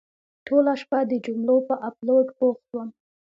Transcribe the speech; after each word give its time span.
ټوله 0.45 0.73
شپه 0.81 0.99
د 1.09 1.13
جملو 1.25 1.57
په 1.67 1.75
اپلوډ 1.87 2.27
بوخت 2.37 2.65
وم. 2.71 2.89